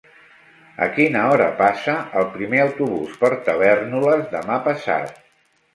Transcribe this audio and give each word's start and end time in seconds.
A 0.85 0.87
quina 0.95 1.21
hora 1.33 1.49
passa 1.61 1.95
el 2.21 2.25
primer 2.39 2.63
autobús 2.65 3.21
per 3.23 3.33
Tavèrnoles 3.51 4.29
demà 4.37 4.63
passat? 4.71 5.19